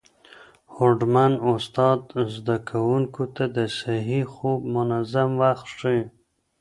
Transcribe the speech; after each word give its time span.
هوډمن 0.75 1.33
استاد 1.51 1.99
زده 2.35 2.57
کوونکو 2.69 3.23
ته 3.35 3.43
د 3.55 3.57
صحي 3.79 4.21
خوب 4.33 4.59
منظم 4.75 5.29
وخت 5.43 5.67
ښيي. 5.77 6.01